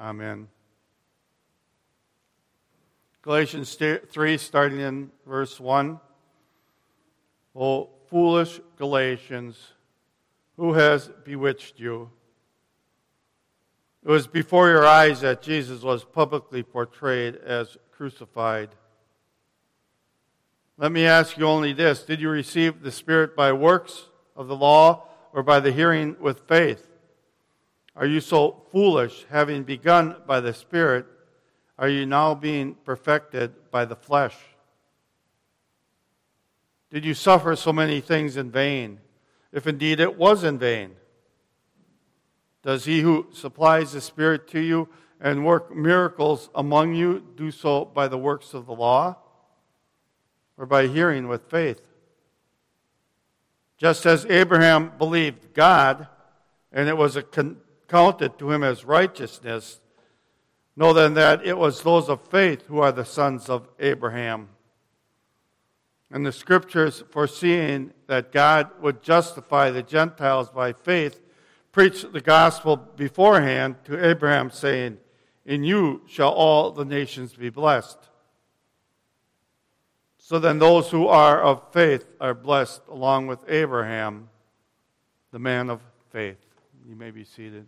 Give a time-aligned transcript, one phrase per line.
[0.00, 0.48] Amen.
[3.20, 6.00] Galatians 3, starting in verse 1.
[7.54, 9.58] O foolish Galatians,
[10.56, 12.10] who has bewitched you?
[14.02, 18.70] It was before your eyes that Jesus was publicly portrayed as crucified.
[20.78, 24.56] Let me ask you only this Did you receive the Spirit by works of the
[24.56, 26.89] law or by the hearing with faith?
[28.00, 31.04] Are you so foolish, having begun by the Spirit?
[31.78, 34.34] Are you now being perfected by the flesh?
[36.90, 39.00] Did you suffer so many things in vain,
[39.52, 40.92] if indeed it was in vain?
[42.62, 44.88] Does he who supplies the Spirit to you
[45.20, 49.18] and work miracles among you do so by the works of the law
[50.56, 51.82] or by hearing with faith?
[53.76, 56.08] Just as Abraham believed God,
[56.72, 57.16] and it was
[57.90, 59.80] counted to him as righteousness,
[60.80, 64.48] Know then that it was those of faith who are the sons of Abraham.
[66.10, 71.20] And the scriptures, foreseeing that God would justify the Gentiles by faith,
[71.70, 74.96] preached the gospel beforehand to Abraham, saying,
[75.44, 77.98] In you shall all the nations be blessed.
[80.16, 84.30] So then, those who are of faith are blessed along with Abraham,
[85.30, 86.38] the man of faith.
[86.88, 87.66] You may be seated.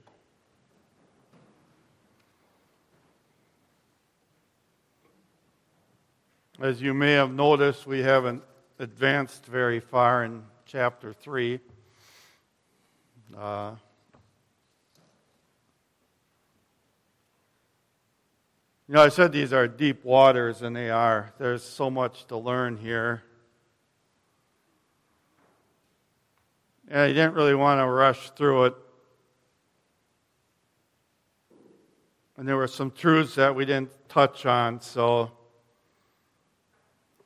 [6.63, 8.41] As you may have noticed, we haven't
[8.79, 11.59] advanced very far in chapter 3.
[13.37, 13.73] Uh,
[18.87, 21.35] you know, I said these are deep waters, and they are.
[21.37, 23.25] There's so much to learn here.
[26.87, 28.75] And I didn't really want to rush through it.
[32.37, 35.33] And there were some truths that we didn't touch on, so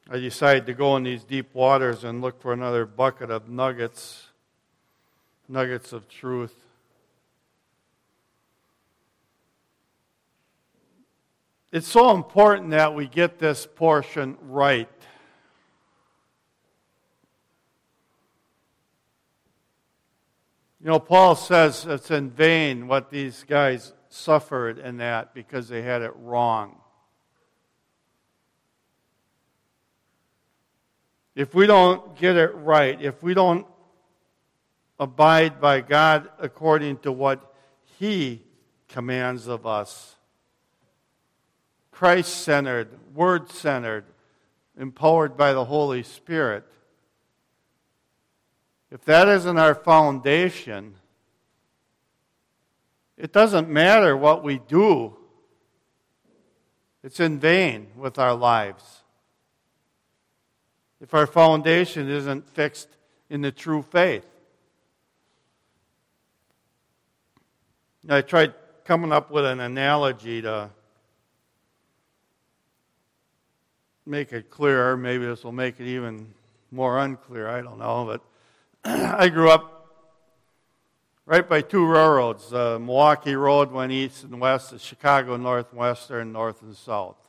[0.09, 4.29] I decided to go in these deep waters and look for another bucket of nuggets,
[5.49, 6.55] nuggets of truth.
[11.73, 14.89] It's so important that we get this portion right.
[20.81, 25.83] You know, Paul says it's in vain what these guys suffered in that because they
[25.83, 26.77] had it wrong.
[31.37, 33.67] If we don't get it right, if we don't
[34.99, 37.55] abide by God according to what
[37.99, 38.43] He
[38.89, 40.17] commands of us,
[41.91, 44.07] Christ centered, word centered,
[44.81, 46.65] empowered by the Holy Spirit,
[48.91, 50.95] if that isn't our foundation,
[53.19, 55.17] it doesn't matter what we do.
[57.03, 59.03] It's in vain with our lives
[61.01, 62.89] if our foundation isn't fixed
[63.29, 64.27] in the true faith.
[68.09, 70.71] I tried coming up with an analogy to
[74.07, 74.97] make it clearer.
[74.97, 76.33] Maybe this will make it even
[76.71, 77.49] more unclear.
[77.49, 78.21] I don't know.
[78.85, 78.85] But
[79.19, 79.77] I grew up
[81.27, 82.51] right by two railroads.
[82.51, 87.26] The Milwaukee Road went east and west, the Chicago Northwestern, north and south.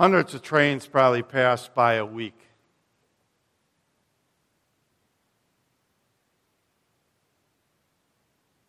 [0.00, 2.40] Hundreds of trains probably passed by a week.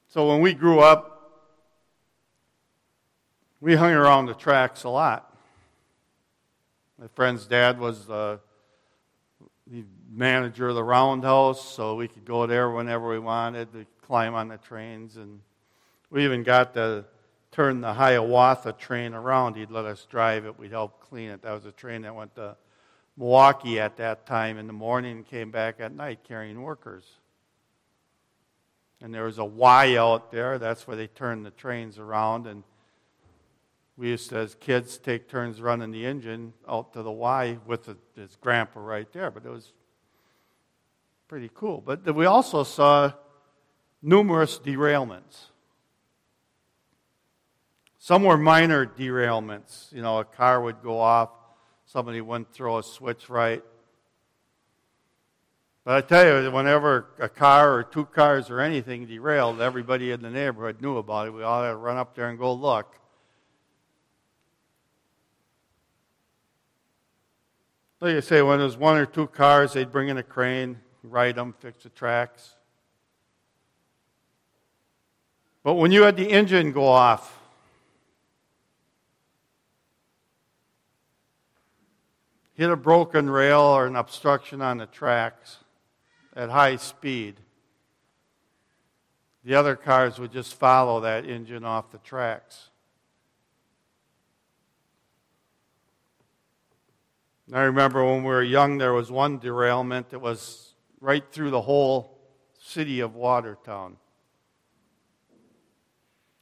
[0.09, 1.47] So when we grew up,
[3.61, 5.33] we hung around the tracks a lot.
[6.99, 8.39] My friend's dad was uh,
[9.67, 14.35] the manager of the roundhouse, so we could go there whenever we wanted to climb
[14.35, 15.15] on the trains.
[15.15, 15.39] And
[16.09, 17.05] we even got the
[17.51, 19.55] turn the Hiawatha train around.
[19.55, 20.57] He'd let us drive it.
[20.57, 21.41] We'd help clean it.
[21.41, 22.55] That was a train that went to
[23.17, 27.03] Milwaukee at that time in the morning and came back at night carrying workers.
[29.01, 30.57] And there was a Y out there.
[30.59, 32.47] That's where they turned the trains around.
[32.47, 32.63] And
[33.97, 37.89] we used to, as kids, take turns running the engine out to the Y with
[38.15, 39.29] his grandpa right there.
[39.29, 39.73] But it was
[41.27, 41.81] pretty cool.
[41.85, 43.11] But we also saw
[44.01, 45.50] numerous derailments.
[48.03, 49.93] Some were minor derailments.
[49.93, 51.29] You know, a car would go off,
[51.85, 53.63] somebody wouldn't throw a switch right.
[55.83, 60.23] But I tell you, whenever a car or two cars or anything derailed, everybody in
[60.23, 61.33] the neighborhood knew about it.
[61.35, 62.95] We all had to run up there and go look.
[67.99, 70.79] Like you say, when there was one or two cars, they'd bring in a crane,
[71.03, 72.55] right them, fix the tracks.
[75.61, 77.37] But when you had the engine go off,
[82.61, 85.57] hit a broken rail or an obstruction on the tracks
[86.35, 87.37] at high speed,
[89.43, 92.69] the other cars would just follow that engine off the tracks.
[97.51, 101.61] I remember when we were young, there was one derailment that was right through the
[101.61, 102.19] whole
[102.59, 103.97] city of Watertown.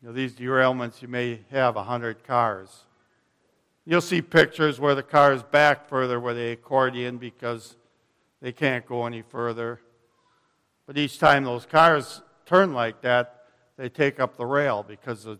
[0.01, 2.83] You know, these derailments, you may have 100 cars.
[3.89, 7.75] You'll see pictures where the car is back further where they accordion because
[8.39, 9.81] they can't go any further.
[10.85, 13.45] But each time those cars turn like that,
[13.77, 15.39] they take up the rail because the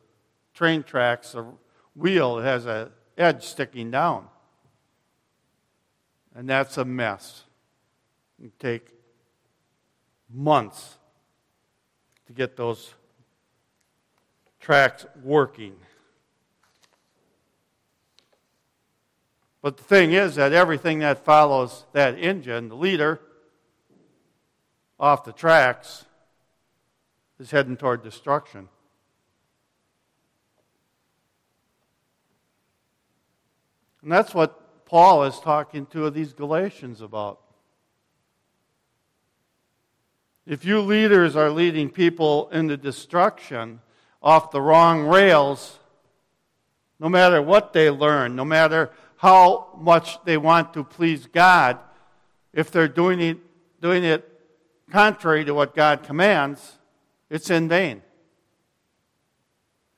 [0.55, 1.45] train tracks, the
[1.93, 4.25] wheel has an edge sticking down.
[6.33, 7.43] And that's a mess.
[8.43, 8.89] It take
[10.27, 10.97] months
[12.25, 12.95] to get those
[14.59, 15.75] tracks working.
[19.61, 23.19] But the thing is that everything that follows that engine, the leader,
[24.99, 26.05] off the tracks,
[27.39, 28.69] is heading toward destruction.
[34.01, 37.41] And that's what Paul is talking to these Galatians about.
[40.45, 43.81] If you leaders are leading people into destruction
[44.23, 45.79] off the wrong rails,
[46.99, 48.89] no matter what they learn, no matter
[49.19, 51.77] how much they want to please God,
[52.53, 53.37] if they're doing it,
[53.81, 54.25] doing it
[54.89, 56.77] contrary to what God commands,
[57.29, 58.01] it's in vain.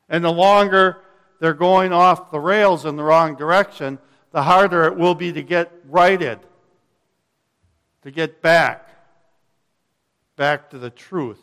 [0.10, 1.04] And the longer
[1.40, 4.00] they're going off the rails in the wrong direction,
[4.32, 6.40] the harder it will be to get righted,
[8.02, 8.90] to get back,
[10.36, 11.42] back to the truth.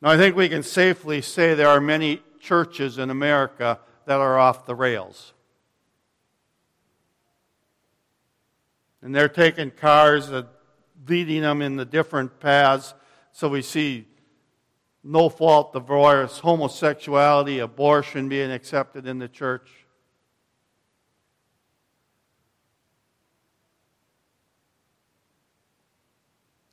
[0.00, 4.38] Now, I think we can safely say there are many churches in America that are
[4.38, 5.32] off the rails.
[9.02, 10.46] And they're taking cars and
[11.08, 12.94] leading them in the different paths.
[13.32, 14.06] So we see
[15.02, 19.70] no fault divorce, homosexuality, abortion being accepted in the church.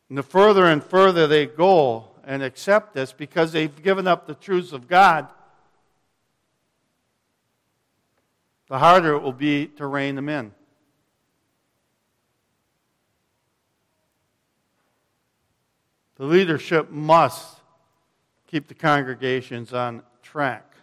[0.09, 4.35] And the further and further they go and accept this because they've given up the
[4.35, 5.27] truths of God,
[8.71, 10.49] the harder it will be to rein them in.
[16.15, 17.57] The leadership must
[18.47, 20.73] keep the congregations on track.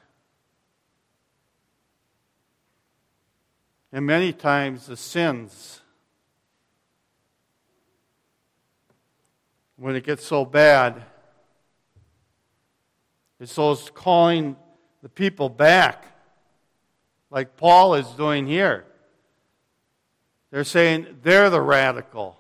[3.91, 5.81] And many times the sins,
[9.77, 11.05] when it gets so bad,
[13.41, 14.57] it's those calling
[15.03, 16.18] the people back
[17.31, 18.85] like Paul is doing here.
[20.51, 22.39] They're saying they're the radical.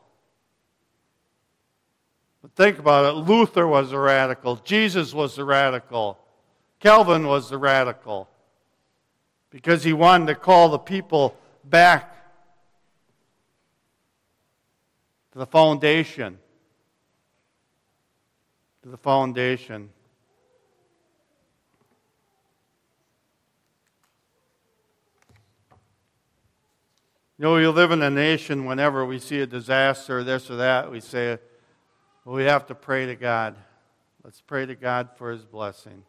[2.43, 6.19] But think about it Luther was a radical, Jesus was the radical,
[6.81, 8.29] Calvin was the radical,
[9.51, 12.15] because he wanted to call the people back
[15.33, 16.39] to the foundation.
[18.85, 19.91] To the foundation.
[27.39, 30.91] You know, we live in a nation whenever we see a disaster, this or that,
[30.91, 31.39] we say,
[32.25, 33.55] well, we have to pray to God.
[34.25, 36.03] Let's pray to God for his blessing.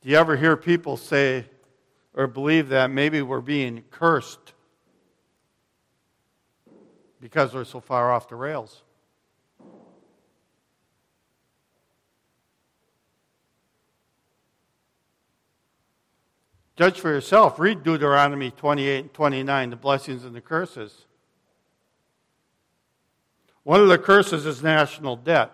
[0.00, 1.44] Do you ever hear people say
[2.14, 4.54] or believe that maybe we're being cursed
[7.20, 8.82] because we're so far off the rails?
[16.82, 17.60] Judge for yourself.
[17.60, 21.06] Read Deuteronomy 28 and 29, the blessings and the curses.
[23.62, 25.52] One of the curses is national debt.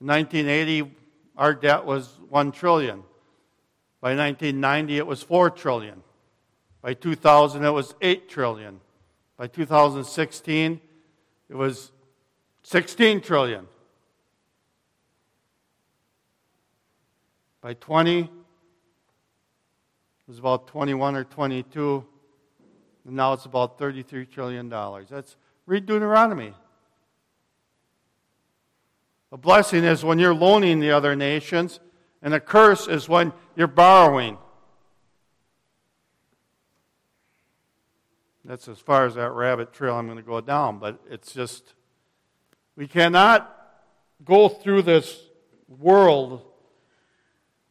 [0.00, 0.96] In 1980,
[1.36, 3.04] our debt was 1 trillion.
[4.00, 6.02] By 1990, it was 4 trillion.
[6.82, 8.80] By 2000, it was 8 trillion.
[9.36, 10.80] By 2016,
[11.48, 11.92] it was
[12.64, 13.68] 16 trillion.
[17.68, 18.30] By 20, it
[20.26, 22.02] was about 21 or 22,
[23.04, 24.70] and now it's about $33 trillion.
[24.70, 26.54] That's read Deuteronomy.
[29.32, 31.78] A blessing is when you're loaning the other nations,
[32.22, 34.38] and a curse is when you're borrowing.
[38.46, 40.78] That's as far as that rabbit trail I'm going to go down.
[40.78, 41.74] But it's just,
[42.76, 43.54] we cannot
[44.24, 45.20] go through this
[45.68, 46.47] world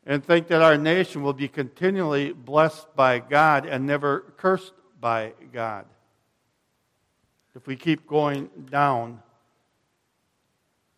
[0.08, 4.72] and think that our nation will be continually blessed by God and never cursed
[5.02, 5.86] by God.
[7.54, 9.22] If we keep going down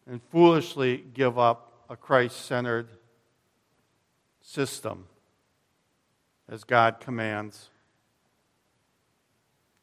[0.06, 2.88] and foolishly give up a Christ centered
[4.42, 5.08] system
[6.48, 7.70] as God commands.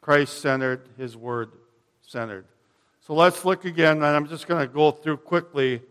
[0.01, 1.51] Christ centered, His Word
[2.01, 2.45] centered.
[3.01, 5.83] So let's look again, and I'm just going to go through quickly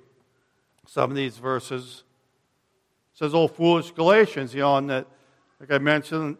[0.87, 2.04] some of these verses.
[3.15, 5.07] Says, Oh, foolish Galatians, you know, and that,
[5.59, 6.37] like I mentioned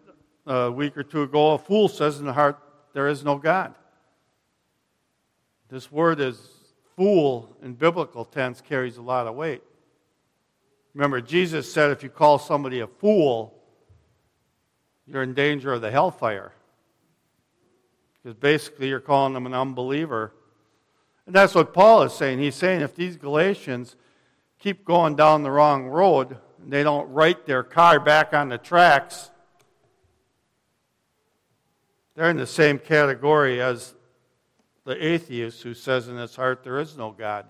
[0.48, 2.60] uh, a week or two ago, a fool says in the heart,
[2.94, 3.74] There is no God.
[5.70, 6.39] This word is
[6.96, 9.63] fool in biblical tense carries a lot of weight.
[10.94, 13.53] Remember, Jesus said if you call somebody a fool,
[15.08, 16.53] you're in danger of the hellfire.
[18.22, 20.34] Because basically, you're calling them an unbeliever.
[21.25, 22.39] And that's what Paul is saying.
[22.39, 23.96] He's saying if these Galatians
[24.60, 26.38] keep going down the wrong road,
[26.72, 29.30] they don't right their car back on the tracks,
[32.16, 33.94] they're in the same category as
[34.86, 37.46] the atheist who says in his heart there is no God.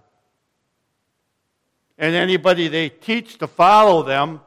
[1.98, 4.42] And anybody they teach to follow them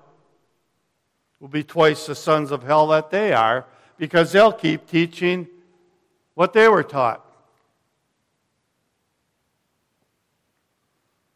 [1.41, 3.65] will be twice the sons of hell that they are
[3.97, 5.47] because they'll keep teaching
[6.35, 7.25] what they were taught.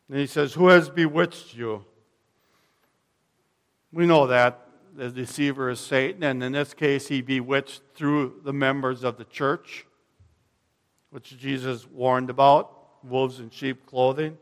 [0.08, 1.84] And he says, Who has bewitched you?
[3.92, 8.52] We know that the deceiver is Satan, and in this case, he bewitched through the
[8.52, 9.86] members of the church,
[11.10, 14.38] which Jesus warned about wolves in sheep clothing.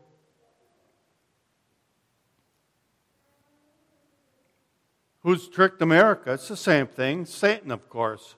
[5.22, 6.32] Who's tricked America?
[6.32, 7.26] It's the same thing.
[7.26, 8.36] Satan, of course.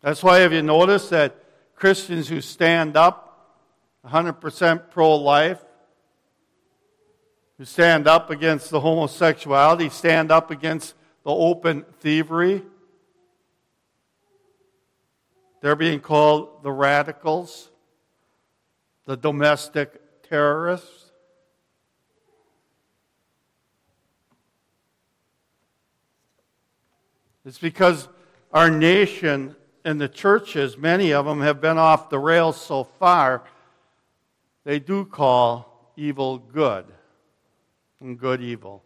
[0.00, 1.36] That's why, have you noticed that
[1.76, 3.60] Christians who stand up
[4.06, 5.62] 100% pro life,
[7.62, 12.60] who stand up against the homosexuality, stand up against the open thievery.
[15.60, 17.70] They're being called the radicals,
[19.04, 21.12] the domestic terrorists.
[27.44, 28.08] It's because
[28.52, 29.54] our nation
[29.84, 33.44] and the churches, many of them have been off the rails so far
[34.64, 36.86] they do call evil good
[38.02, 38.84] and good evil.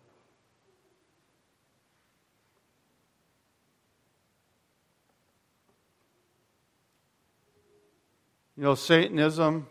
[8.56, 9.66] You know, Satanism,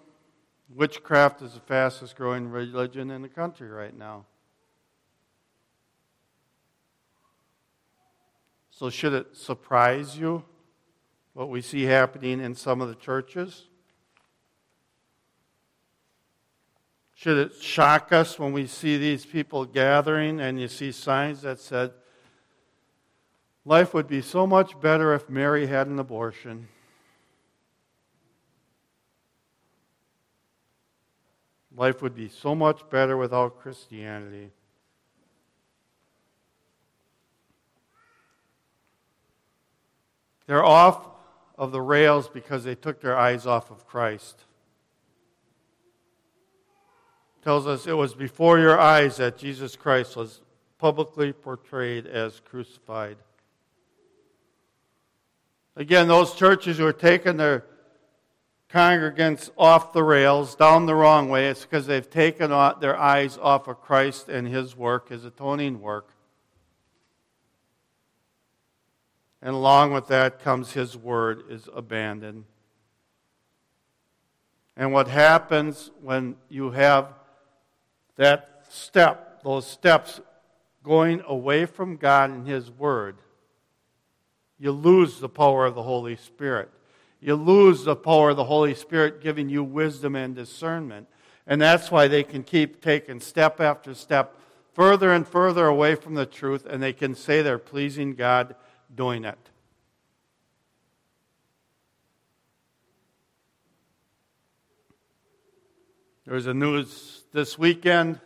[0.70, 4.26] witchcraft is the fastest growing religion in the country right now.
[8.70, 10.44] So, should it surprise you
[11.34, 13.68] what we see happening in some of the churches?
[17.26, 21.60] Should it shock us when we see these people gathering and you see signs that
[21.60, 21.92] said,
[23.66, 26.68] Life would be so much better if Mary had an abortion?
[31.76, 34.52] Life would be so much better without Christianity.
[40.46, 41.10] They're off
[41.58, 44.44] of the rails because they took their eyes off of Christ
[47.46, 50.42] tells us it was before your eyes that Jesus Christ was
[50.80, 53.18] publicly portrayed as crucified.
[55.76, 57.66] Again, those churches who are taking their
[58.68, 62.50] congregants off the rails, down the wrong way, it's because they've taken
[62.80, 66.14] their eyes off of Christ and His work, His atoning work.
[69.44, 72.46] And along with that comes His word is abandoned.
[74.76, 77.14] And what happens when you have
[78.18, 80.22] that step, those steps
[80.84, 83.18] going away from God and His Word,
[84.58, 86.70] you lose the power of the Holy Spirit.
[87.20, 91.08] You lose the power of the Holy Spirit giving you wisdom and discernment.
[91.48, 94.40] And that's why they can keep taking step after step
[94.74, 98.56] further and further away from the truth, and they can say they're pleasing God
[98.94, 99.40] doing it.
[106.28, 108.20] There's a news this weekend.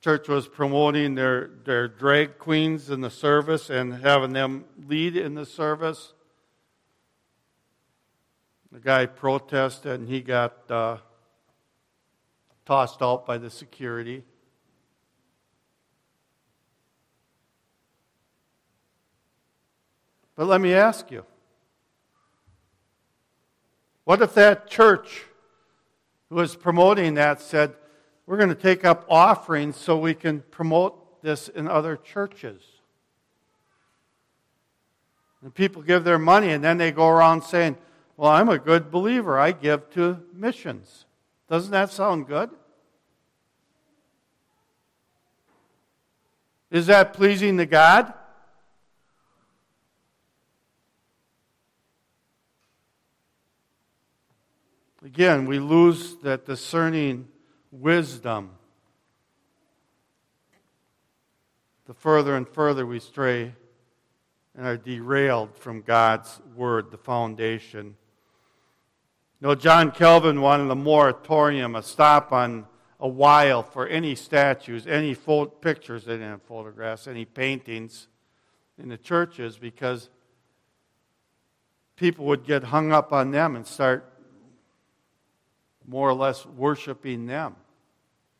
[0.00, 5.34] Church was promoting their, their drag queens in the service and having them lead in
[5.34, 6.12] the service.
[8.70, 10.98] The guy protested and he got uh,
[12.64, 14.22] tossed out by the security.
[20.36, 21.24] But let me ask you
[24.04, 25.24] what if that church
[26.30, 27.74] who was promoting that said,
[28.24, 32.62] We're going to take up offerings so we can promote this in other churches?
[35.42, 37.76] And people give their money and then they go around saying,
[38.16, 39.38] Well, I'm a good believer.
[39.38, 41.04] I give to missions.
[41.48, 42.50] Doesn't that sound good?
[46.70, 48.14] Is that pleasing to God?
[55.02, 57.28] Again, we lose that discerning
[57.70, 58.50] wisdom.
[61.86, 63.54] The further and further we stray
[64.54, 67.96] and are derailed from God's Word, the foundation.
[69.40, 72.66] You know, John Calvin wanted a moratorium, a stop on
[72.98, 78.06] a while for any statues, any pictures, they didn't have photographs, any paintings
[78.78, 80.10] in the churches because
[81.96, 84.09] people would get hung up on them and start
[85.90, 87.56] more or less worshiping them,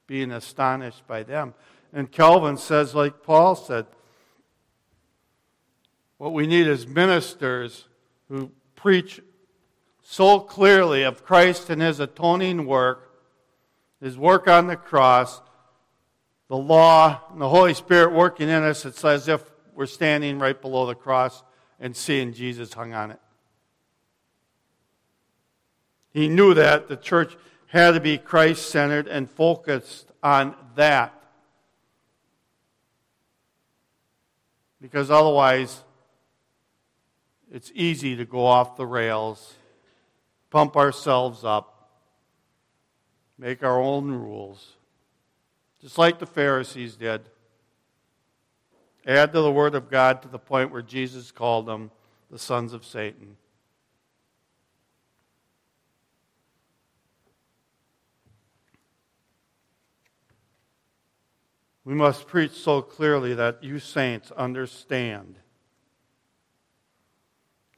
[0.06, 1.52] being astonished by them.
[1.92, 3.86] And Calvin says, like Paul said,
[6.18, 7.88] what we need is ministers
[8.28, 9.20] who preach
[10.00, 13.10] so clearly of Christ and his atoning work,
[14.00, 15.40] his work on the cross,
[16.48, 18.84] the law, and the Holy Spirit working in us.
[18.84, 19.42] It's as if
[19.74, 21.42] we're standing right below the cross
[21.80, 23.18] and seeing Jesus hung on it.
[26.12, 27.36] He knew that the church
[27.68, 31.14] had to be Christ centered and focused on that.
[34.80, 35.82] Because otherwise,
[37.52, 39.54] it's easy to go off the rails,
[40.50, 41.90] pump ourselves up,
[43.38, 44.76] make our own rules,
[45.80, 47.22] just like the Pharisees did.
[49.06, 51.90] Add to the Word of God to the point where Jesus called them
[52.30, 53.36] the sons of Satan.
[61.90, 65.34] We must preach so clearly that you saints understand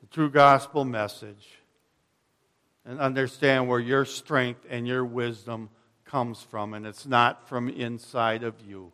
[0.03, 1.49] the true gospel message
[2.85, 5.71] and understand where your strength and your wisdom
[6.05, 8.93] comes from, and it's not from inside of you.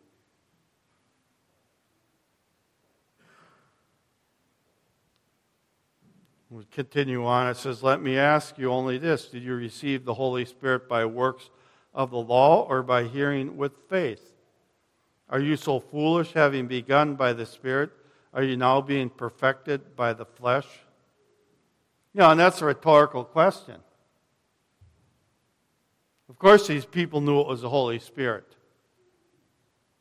[6.48, 7.48] We continue on.
[7.48, 11.06] It says, Let me ask you only this Did you receive the Holy Spirit by
[11.06, 11.50] works
[11.92, 14.37] of the law or by hearing with faith?
[15.30, 17.90] Are you so foolish, having begun by the Spirit?
[18.32, 20.66] Are you now being perfected by the flesh?
[22.14, 23.76] You know, and that's a rhetorical question.
[26.28, 28.56] Of course, these people knew it was the Holy Spirit.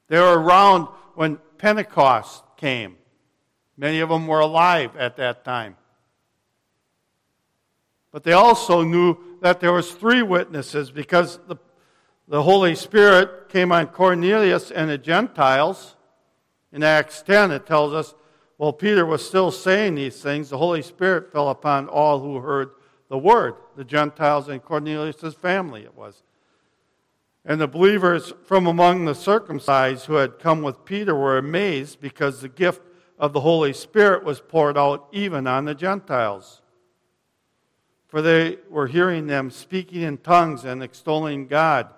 [0.08, 2.98] They were around when Pentecost came.
[3.78, 5.76] Many of them were alive at that time.
[8.12, 11.58] But they also knew that there was three witnesses because the
[12.28, 15.96] the Holy Spirit came on Cornelius and the Gentiles.
[16.72, 18.14] In Acts 10, it tells us,
[18.58, 22.72] while Peter was still saying these things, the Holy Spirit fell upon all who heard
[23.10, 26.24] the word, the Gentiles and Cornelius' family, it was.
[27.46, 32.42] And the believers from among the circumcised who had come with Peter were amazed because
[32.42, 32.82] the gift
[33.18, 36.62] of the Holy Spirit was poured out even on the Gentiles.
[38.08, 41.90] For they were hearing them speaking in tongues and extolling God.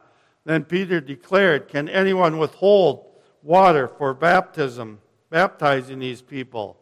[0.45, 3.05] Then Peter declared, Can anyone withhold
[3.43, 4.99] water for baptism,
[5.29, 6.77] baptizing these people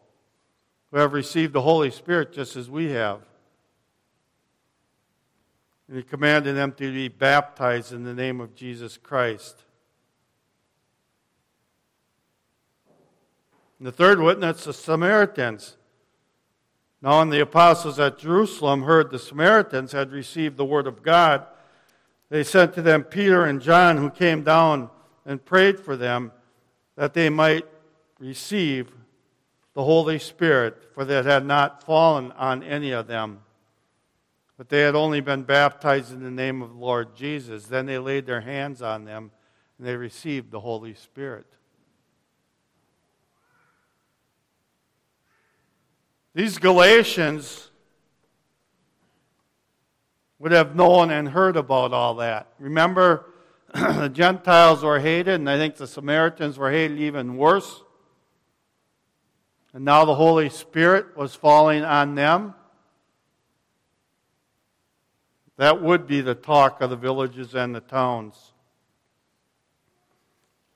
[0.91, 3.21] who have received the Holy Spirit just as we have?
[5.87, 9.63] And he commanded them to be baptized in the name of Jesus Christ.
[13.79, 15.77] And the third witness, the Samaritans.
[17.01, 21.45] Now, when the apostles at Jerusalem heard the Samaritans had received the word of God,
[22.29, 24.89] they sent to them Peter and John, who came down
[25.25, 26.31] and prayed for them
[26.95, 27.65] that they might
[28.19, 28.91] receive
[29.73, 33.41] the Holy Spirit, for that had not fallen on any of them.
[34.57, 37.67] But they had only been baptized in the name of the Lord Jesus.
[37.67, 39.31] Then they laid their hands on them
[39.77, 41.45] and they received the Holy Spirit.
[46.33, 47.69] These Galatians
[50.39, 52.47] would have known and heard about all that.
[52.59, 53.25] Remember,
[53.73, 57.83] the Gentiles were hated, and I think the Samaritans were hated even worse.
[59.73, 62.53] And now the Holy Spirit was falling on them.
[65.57, 68.53] That would be the talk of the villages and the towns.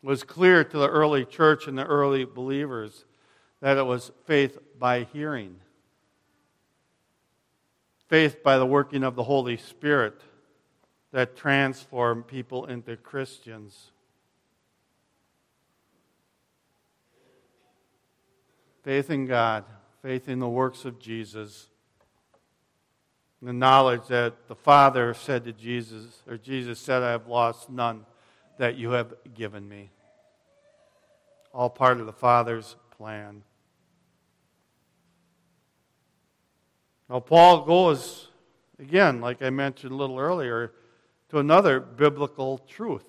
[0.03, 3.05] It was clear to the early church and the early believers
[3.61, 5.57] that it was faith by hearing.
[8.11, 10.19] Faith by the working of the Holy Spirit
[11.13, 13.91] that transform people into Christians.
[18.83, 19.63] Faith in God,
[20.01, 21.69] faith in the works of Jesus,
[23.41, 28.05] the knowledge that the Father said to Jesus, or Jesus said, I have lost none
[28.57, 29.89] that you have given me.
[31.53, 33.43] All part of the Father's plan.
[37.11, 38.29] Now, Paul goes,
[38.79, 40.71] again, like I mentioned a little earlier,
[41.27, 43.03] to another biblical truth.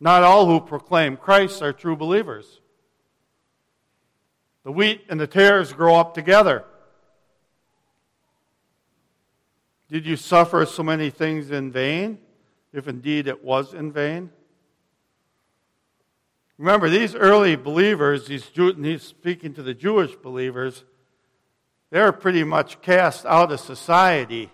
[0.00, 2.62] Not all who proclaim Christ are true believers.
[4.64, 6.64] The wheat and the tares grow up together.
[9.90, 12.20] Did you suffer so many things in vain,
[12.72, 14.30] if indeed it was in vain?
[16.58, 20.84] Remember, these early believers, these Jew, he's speaking to the Jewish believers,
[21.90, 24.50] they're pretty much cast out of society.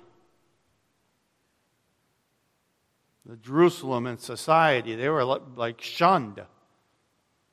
[3.24, 6.42] The Jerusalem and society, they were like shunned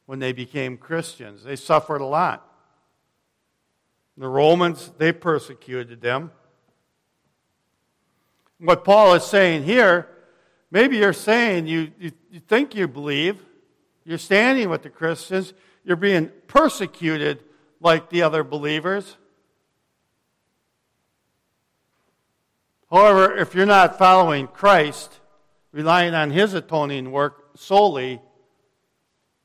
[0.06, 1.46] when they became Christians.
[1.46, 2.46] They suffered a lot.
[4.18, 6.32] The Romans, they persecuted them.
[8.60, 10.10] What Paul is saying here,
[10.70, 13.42] maybe you're saying you, you, you think you believe,
[14.04, 17.44] you're standing with the Christians, you're being persecuted
[17.80, 19.18] like the other believers.
[22.90, 25.20] However, if you're not following Christ,
[25.72, 28.22] relying on his atoning work solely,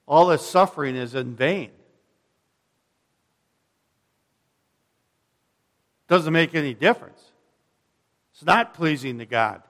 [0.06, 1.70] all this suffering is in vain.
[6.08, 7.20] Doesn't make any difference.
[8.32, 9.62] It's not pleasing to God.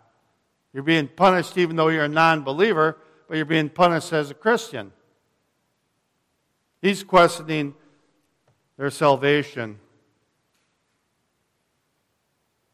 [0.73, 4.35] You're being punished even though you're a non believer, but you're being punished as a
[4.35, 4.93] Christian.
[6.81, 7.75] He's questioning
[8.77, 9.79] their salvation.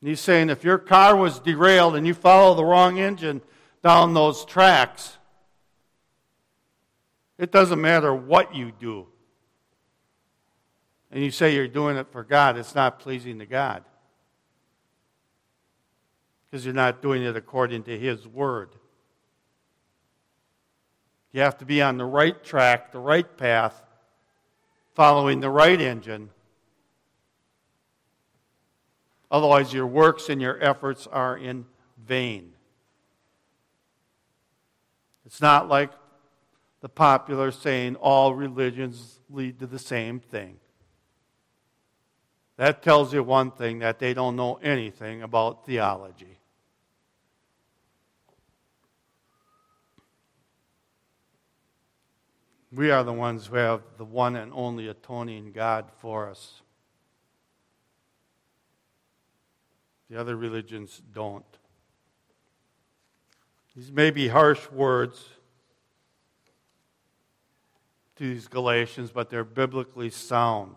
[0.01, 3.41] And he's saying if your car was derailed and you follow the wrong engine
[3.83, 5.17] down those tracks,
[7.38, 9.07] it doesn't matter what you do
[11.12, 13.85] and you say you're doing it for God, it's not pleasing to God.
[16.51, 18.71] Because you're not doing it according to His Word.
[21.33, 23.83] You have to be on the right track, the right path,
[24.95, 26.31] following the right engine.
[29.31, 31.64] Otherwise, your works and your efforts are in
[32.07, 32.53] vain.
[35.25, 35.90] It's not like
[36.83, 40.59] the popular saying, all religions lead to the same thing.
[42.59, 46.38] That tells you one thing that they don't know anything about theology.
[52.75, 56.63] We are the ones who have the one and only atoning God for us.
[60.09, 61.45] The other religions don't.
[63.77, 65.29] These may be harsh words
[68.17, 70.77] to these Galatians, but they're biblically sound.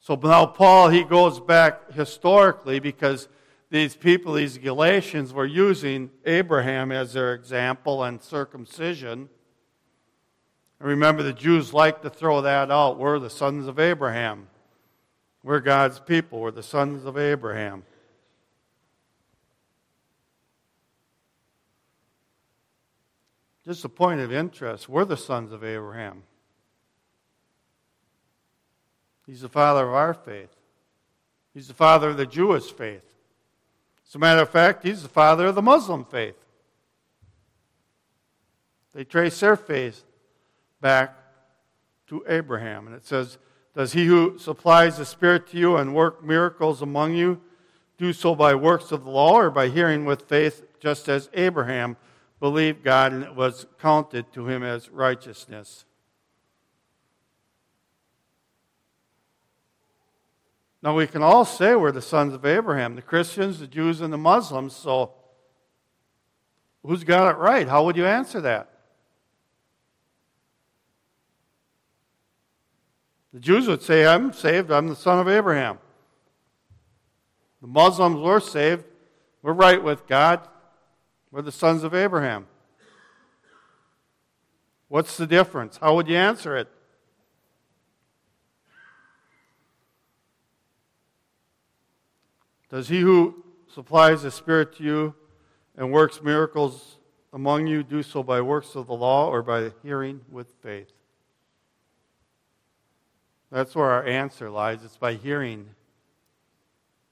[0.00, 3.28] So now Paul, he goes back historically because
[3.70, 9.28] these people, these Galatians, were using Abraham as their example and circumcision.
[10.78, 12.98] And remember, the Jews like to throw that out.
[12.98, 14.48] We're the sons of Abraham.
[15.42, 16.40] We're God's people.
[16.40, 17.84] We're the sons of Abraham.
[23.64, 24.88] Just a point of interest.
[24.88, 26.22] We're the sons of Abraham.
[29.26, 30.54] He's the father of our faith.
[31.52, 33.02] He's the father of the Jewish faith.
[34.06, 36.36] As a matter of fact, he's the father of the Muslim faith.
[38.94, 40.05] They trace their faith
[40.86, 41.16] back
[42.06, 42.86] to Abraham.
[42.86, 43.38] And it says,
[43.74, 47.40] Does he who supplies the Spirit to you and work miracles among you
[47.98, 51.96] do so by works of the law or by hearing with faith, just as Abraham
[52.38, 55.86] believed God and it was counted to him as righteousness?
[60.84, 64.12] Now, we can all say we're the sons of Abraham the Christians, the Jews, and
[64.12, 64.76] the Muslims.
[64.76, 65.14] So,
[66.84, 67.66] who's got it right?
[67.66, 68.75] How would you answer that?
[73.36, 75.78] The Jews would say, I'm saved, I'm the son of Abraham.
[77.60, 78.86] The Muslims were saved,
[79.42, 80.48] we're right with God,
[81.30, 82.46] we're the sons of Abraham.
[84.88, 85.76] What's the difference?
[85.76, 86.68] How would you answer it?
[92.70, 95.14] Does he who supplies the Spirit to you
[95.76, 96.96] and works miracles
[97.34, 100.95] among you do so by works of the law or by hearing with faith?
[103.50, 104.84] That's where our answer lies.
[104.84, 105.68] It's by hearing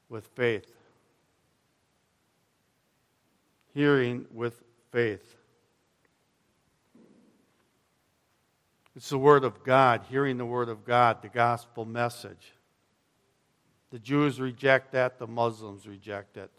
[0.08, 0.70] with faith.
[3.72, 5.36] Hearing with faith.
[8.96, 12.52] It's the Word of God, hearing the Word of God, the gospel message.
[13.90, 16.50] The Jews reject that, the Muslims reject it.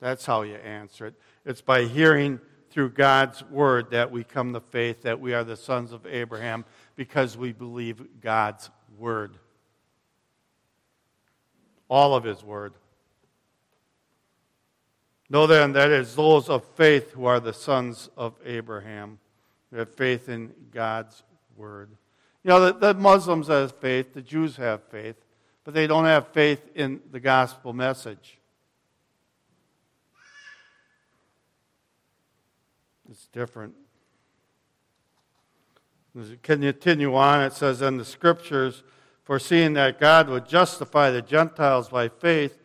[0.00, 1.14] That's how you answer it.
[1.46, 2.40] It's by hearing
[2.74, 6.64] through God's Word that we come to faith that we are the sons of Abraham
[6.96, 9.38] because we believe God's Word.
[11.88, 12.74] All of His Word.
[15.30, 19.20] Know then that it is those of faith who are the sons of Abraham.
[19.70, 21.22] We have faith in God's
[21.56, 21.90] word.
[22.42, 25.16] You know, the, the Muslims have faith, the Jews have faith,
[25.62, 28.38] but they don't have faith in the gospel message.
[33.10, 33.74] It's different.
[36.18, 38.82] As it continue on, it says in the scriptures,
[39.24, 42.58] foreseeing that God would justify the Gentiles by faith,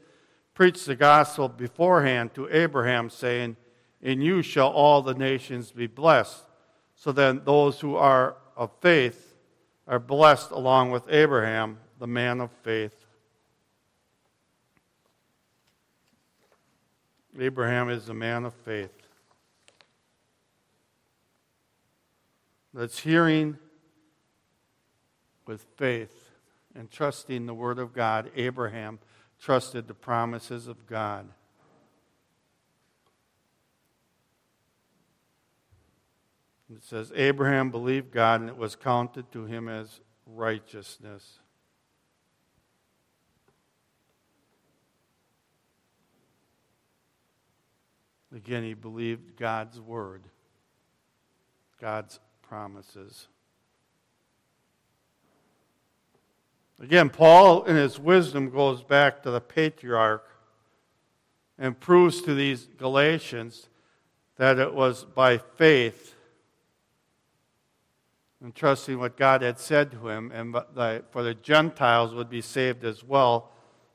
[0.54, 3.58] preached the gospel beforehand to Abraham, saying,
[4.02, 6.44] In you shall all the nations be blessed.
[6.96, 9.34] So then, those who are of faith
[9.88, 12.94] are blessed along with Abraham, the man of faith.
[17.40, 19.09] Abraham is the man of faith.
[22.74, 23.58] That's hearing
[25.46, 26.32] with faith
[26.76, 28.32] and trusting the Word of God.
[28.36, 29.00] Abraham
[29.40, 31.28] trusted the promises of God.
[36.72, 41.40] It says, Abraham believed God, and it was counted to him as righteousness.
[48.36, 50.22] Again, he believed God's word,
[51.82, 53.28] God's promises.
[56.82, 60.28] Again, Paul, in his wisdom, goes back to the patriarch
[61.60, 63.70] and proves to these Galatians
[64.38, 66.16] that it was by faith
[68.42, 70.56] and trusting what God had said to him, and
[71.12, 73.52] for the Gentiles would be saved as well.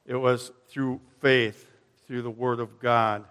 [0.07, 1.73] It was through faith,
[2.07, 3.25] through the Word of God.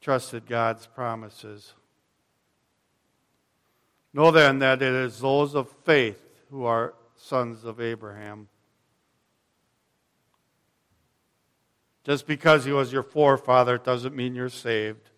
[0.00, 1.72] Trusted God's promises.
[4.14, 8.48] Know then that it is those of faith who are sons of Abraham.
[12.04, 15.10] Just because he was your forefather doesn't mean you're saved.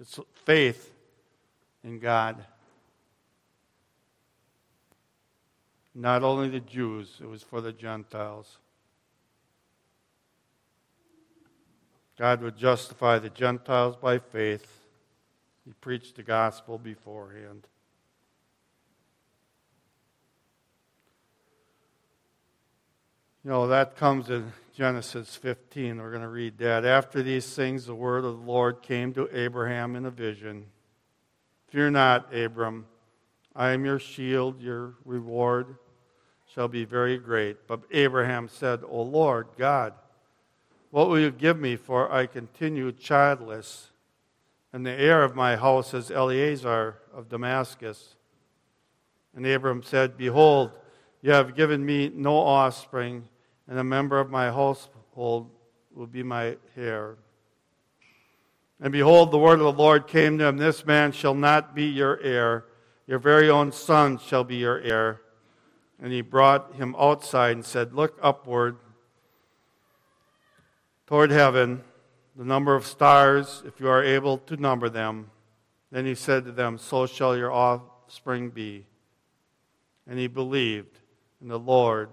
[0.00, 0.94] It's faith
[1.84, 2.42] in God.
[5.94, 8.56] Not only the Jews, it was for the Gentiles.
[12.16, 14.86] God would justify the Gentiles by faith.
[15.66, 17.66] He preached the gospel beforehand.
[23.44, 25.98] You know, that comes in Genesis 15.
[25.98, 26.84] We're going to read that.
[26.84, 30.66] After these things, the word of the Lord came to Abraham in a vision
[31.68, 32.86] Fear not, Abram.
[33.54, 35.76] I am your shield, your reward
[36.52, 37.68] shall be very great.
[37.68, 39.92] But Abraham said, O Lord God,
[40.90, 43.90] what will you give me, for I continue childless?
[44.72, 48.16] And the heir of my house is Eliezer of Damascus.
[49.36, 50.70] And Abram said, Behold,
[51.22, 53.28] you have given me no offspring,
[53.66, 55.50] and a member of my household
[55.94, 57.16] will be my heir.
[58.80, 61.84] And behold, the word of the Lord came to him This man shall not be
[61.84, 62.66] your heir,
[63.06, 65.20] your very own son shall be your heir.
[66.00, 68.76] And he brought him outside and said, Look upward
[71.08, 71.82] toward heaven,
[72.36, 75.30] the number of stars, if you are able to number them.
[75.90, 78.86] Then he said to them, So shall your offspring be.
[80.06, 80.97] And he believed
[81.40, 82.10] in the Lord,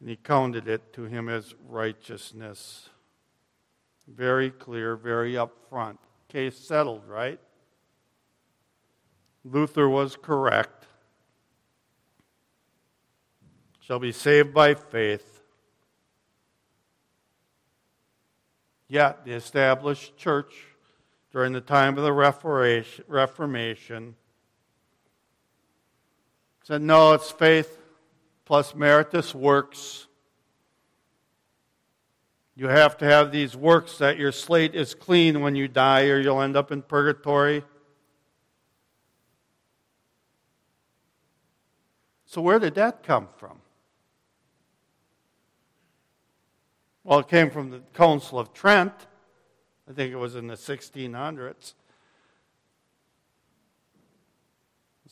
[0.00, 2.88] and he counted it to him as righteousness.
[4.06, 5.98] Very clear, very upfront.
[6.28, 7.40] Case settled, right?
[9.44, 10.82] Luther was correct
[13.82, 15.40] shall be saved by faith.
[18.88, 20.54] Yet, the established church
[21.32, 24.14] during the time of the Reformation
[26.62, 27.81] said, no, it's faith
[28.44, 30.06] plus meritus works.
[32.54, 36.20] You have to have these works that your slate is clean when you die, or
[36.20, 37.64] you'll end up in purgatory.
[42.26, 43.58] So, where did that come from?
[47.04, 48.92] Well, it came from the Council of Trent.
[49.88, 51.74] I think it was in the 1600s.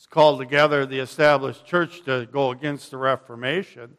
[0.11, 3.97] called together the established church to go against the Reformation.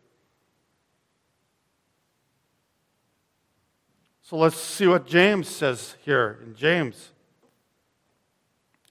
[4.22, 7.10] So let's see what James says here in James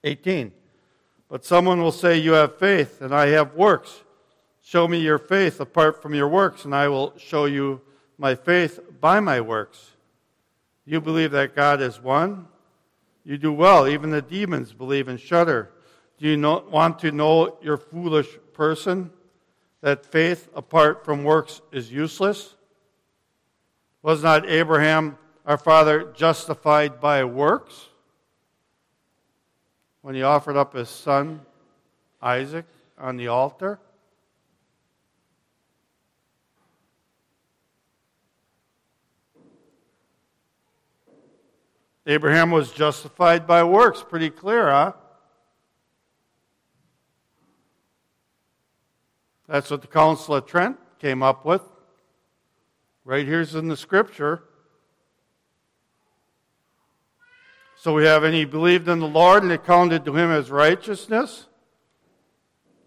[0.04, 0.52] 18.
[1.28, 4.02] But someone will say, You have faith, and I have works.
[4.60, 7.80] Show me your faith apart from your works, and I will show you
[8.18, 9.92] my faith by my works.
[10.84, 12.48] You believe that God is one?
[13.24, 13.86] You do well.
[13.86, 15.70] Even the demons believe and shudder.
[16.22, 19.10] Do you know, want to know, your foolish person,
[19.80, 22.54] that faith apart from works is useless?
[24.02, 27.88] Was not Abraham, our father, justified by works
[30.02, 31.40] when he offered up his son,
[32.22, 33.80] Isaac, on the altar?
[42.06, 44.04] Abraham was justified by works.
[44.08, 44.92] Pretty clear, huh?
[49.52, 51.60] That's what the Council of Trent came up with.
[53.04, 54.44] Right here's in the scripture.
[57.76, 60.50] So we have, and he believed in the Lord, and it counted to him as
[60.50, 61.48] righteousness.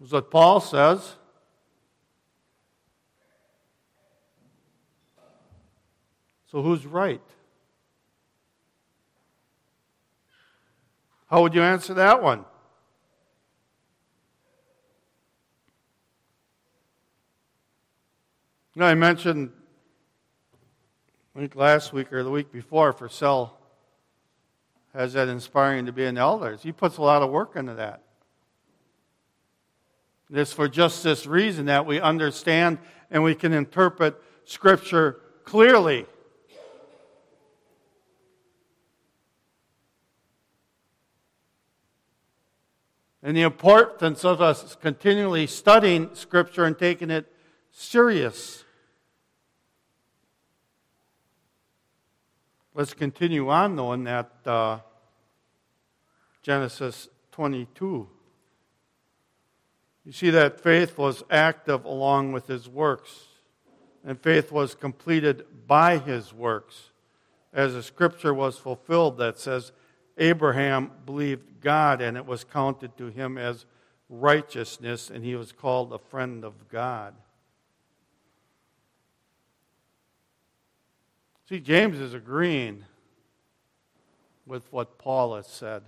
[0.02, 1.14] Is what Paul says.
[6.50, 7.22] So who's right?
[11.30, 12.44] How would you answer that one?
[18.76, 19.52] You know, I mentioned,
[21.34, 23.56] I think last week or the week before, for Cell
[24.92, 26.58] has that inspiring to be an elder.
[26.62, 28.02] He puts a lot of work into that.
[30.30, 32.76] It's for just this reason that we understand
[33.10, 36.04] and we can interpret Scripture clearly.
[43.22, 47.32] and the importance of us continually studying Scripture and taking it
[47.70, 48.64] serious.
[52.76, 54.80] Let's continue on, though, in that uh,
[56.42, 58.06] Genesis 22.
[60.04, 63.28] You see that faith was active along with his works,
[64.04, 66.90] and faith was completed by his works,
[67.50, 69.72] as the scripture was fulfilled that says,
[70.18, 73.64] Abraham believed God, and it was counted to him as
[74.10, 77.14] righteousness, and he was called a friend of God.
[81.48, 82.84] See, James is agreeing
[84.46, 85.82] with what Paul has said.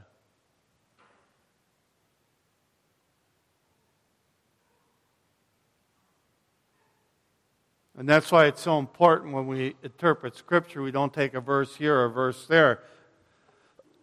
[7.96, 11.74] And that's why it's so important when we interpret Scripture, we don't take a verse
[11.74, 12.84] here or a verse there.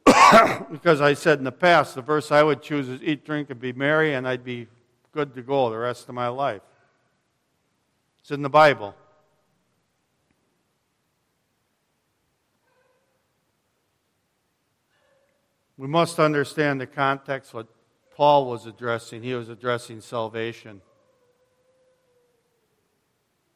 [0.69, 3.59] because I said in the past, the verse I would choose is eat, drink, and
[3.61, 4.67] be merry, and I'd be
[5.13, 6.61] good to go the rest of my life.
[8.19, 8.93] It's in the Bible.
[15.77, 17.67] We must understand the context what
[18.15, 19.23] Paul was addressing.
[19.23, 20.81] He was addressing salvation,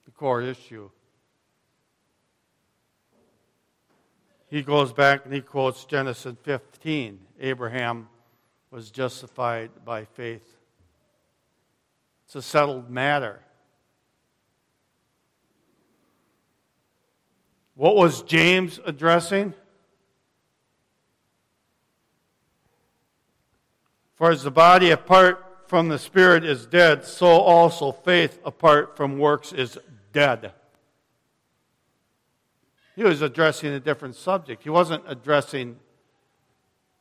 [0.06, 0.90] the core issue.
[4.50, 7.20] he goes back and he quotes Genesis 15.
[7.40, 8.10] Abraham
[8.72, 10.58] was justified by faith.
[12.26, 13.42] It's a settled matter.
[17.76, 19.54] What was James addressing?
[24.20, 29.18] For as the body apart from the spirit is dead, so also faith apart from
[29.18, 29.80] works is
[30.12, 30.52] dead.
[32.98, 34.62] He was addressing a different subject.
[34.62, 35.78] He wasn't addressing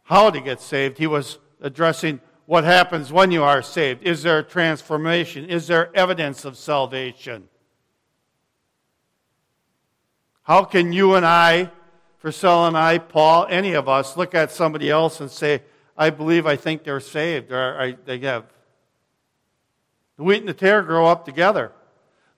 [0.04, 4.04] how to get saved, he was addressing what happens when you are saved.
[4.04, 5.44] Is there transformation?
[5.44, 7.48] Is there evidence of salvation?
[10.44, 11.72] How can you and I,
[12.20, 15.62] Priscilla and I, Paul, any of us, look at somebody else and say,
[15.98, 18.44] I believe, I think they're saved, or I, they have.
[20.16, 21.72] The wheat and the tare grow up together.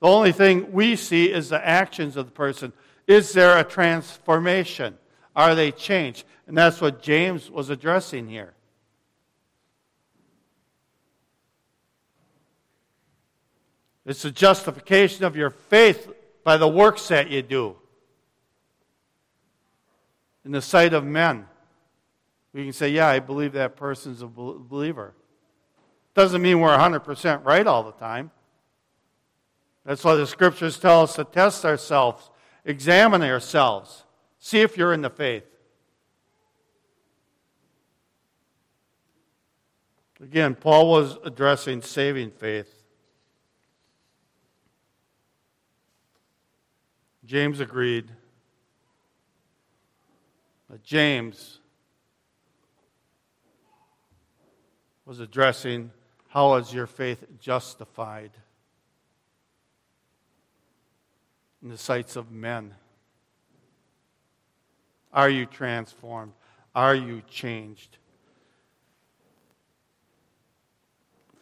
[0.00, 2.72] The only thing we see is the actions of the person.
[3.06, 4.96] Is there a transformation?
[5.36, 6.24] Are they changed?
[6.46, 8.54] And that's what James was addressing here.
[14.06, 16.10] It's a justification of your faith
[16.42, 17.76] by the works that you do
[20.46, 21.46] in the sight of men.
[22.52, 25.14] We can say, yeah, I believe that person's a believer.
[26.14, 28.30] Doesn't mean we're 100% right all the time.
[29.84, 32.30] That's why the scriptures tell us to test ourselves
[32.64, 34.04] Examine ourselves.
[34.38, 35.44] See if you're in the faith.
[40.22, 42.82] Again, Paul was addressing saving faith.
[47.24, 48.10] James agreed.
[50.68, 51.59] But James
[55.10, 55.90] was addressing
[56.28, 58.30] how is your faith justified
[61.60, 62.72] in the sights of men?
[65.12, 66.30] Are you transformed?
[66.76, 67.98] Are you changed?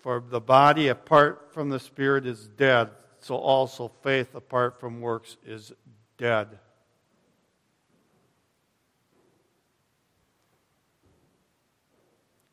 [0.01, 2.89] For the body apart from the Spirit is dead,
[3.21, 5.73] so also faith apart from works is
[6.17, 6.59] dead.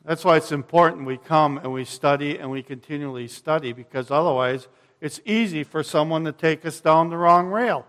[0.06, 4.68] That's why it's important we come and we study and we continually study because otherwise
[5.02, 7.88] it's easy for someone to take us down the wrong rail.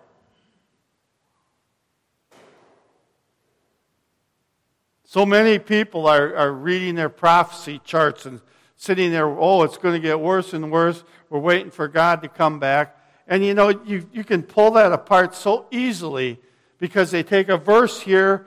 [5.05, 8.41] So many people are, are reading their prophecy charts and
[8.77, 11.05] sitting there, oh, it's going to get worse and worse.
[11.29, 12.97] We're waiting for God to come back.
[13.29, 16.41] And you know, you, you can pull that apart so easily
[16.79, 18.47] because they take a verse here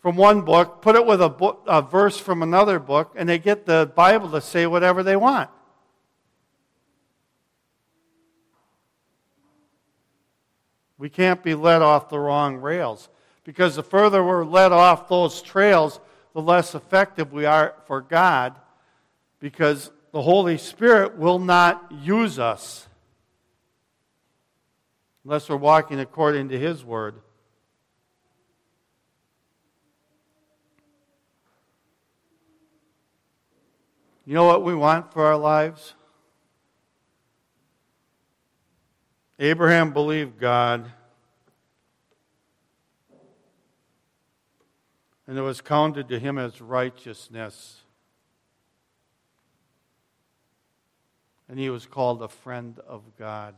[0.00, 3.38] from one book, put it with a, book, a verse from another book, and they
[3.38, 5.50] get the Bible to say whatever they want.
[10.96, 13.08] We can't be led off the wrong rails
[13.44, 15.98] because the further we're led off those trails,
[16.34, 18.56] the less effective we are for God
[19.40, 22.86] because the Holy Spirit will not use us
[25.24, 27.16] unless we're walking according to His Word.
[34.30, 35.94] You know what we want for our lives?
[39.40, 40.88] Abraham believed God,
[45.26, 47.80] and it was counted to him as righteousness.
[51.48, 53.56] And he was called a friend of God.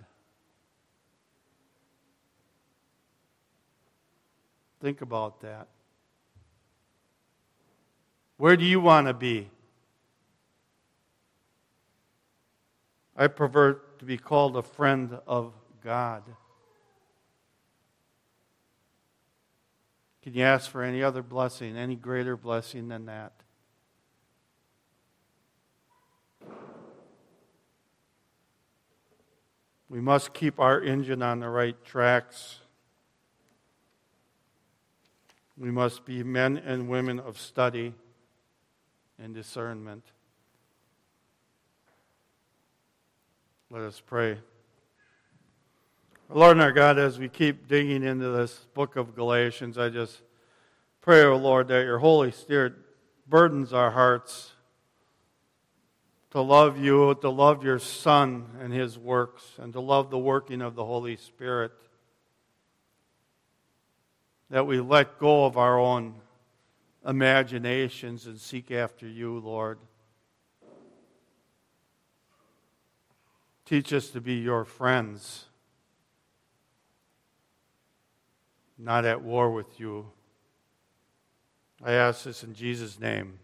[4.81, 5.69] Think about that.
[8.39, 9.51] Where do you want to be?
[13.17, 15.53] I prefer to be called a friend of
[15.85, 16.23] God.
[20.23, 23.33] Can you ask for any other blessing, any greater blessing than that?
[29.89, 32.61] We must keep our engine on the right tracks.
[35.59, 37.93] We must be men and women of study
[39.19, 40.05] and discernment.
[43.73, 44.37] Let us pray.
[46.29, 50.21] Lord and our God, as we keep digging into this book of Galatians, I just
[51.01, 52.75] pray, O oh Lord, that your Holy Spirit
[53.27, 54.51] burdens our hearts
[56.33, 60.61] to love you, to love your Son and his works, and to love the working
[60.61, 61.73] of the Holy Spirit.
[64.51, 66.17] That we let go of our own
[67.07, 69.79] imaginations and seek after you, Lord.
[73.73, 75.47] Teach us to be your friends,
[78.77, 80.11] not at war with you.
[81.83, 83.39] I ask this in Jesus' name.